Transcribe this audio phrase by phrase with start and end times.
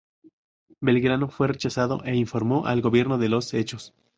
[0.79, 3.93] Belgrano fue rechazado, e informó al gobierno de los hechos.